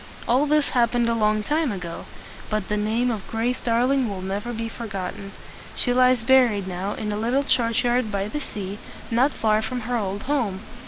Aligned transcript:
All 0.27 0.47
this 0.47 0.69
happened 0.69 1.07
a 1.07 1.13
long 1.13 1.43
time 1.43 1.71
ago, 1.71 2.05
but 2.49 2.69
the 2.69 2.75
name 2.75 3.11
of 3.11 3.27
Grace 3.27 3.61
Darling 3.61 4.09
will 4.09 4.23
never 4.23 4.51
be 4.51 4.67
forgotten. 4.67 5.31
She 5.75 5.93
lies 5.93 6.23
buried 6.23 6.67
now 6.67 6.93
in 6.95 7.11
a 7.11 7.17
little 7.17 7.43
church 7.43 7.83
yard 7.83 8.11
by 8.11 8.27
the 8.27 8.41
sea, 8.41 8.79
not 9.11 9.31
far 9.31 9.61
from 9.61 9.81
her 9.81 9.95
old 9.95 10.23
home. 10.23 10.61